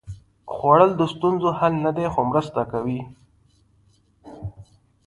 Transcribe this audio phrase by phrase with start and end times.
[0.53, 2.99] خوړل د ستونزو حل نه دی، خو مرسته کوي